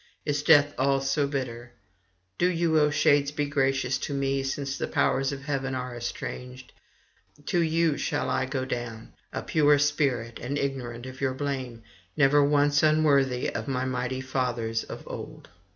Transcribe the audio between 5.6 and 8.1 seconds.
are estranged; to you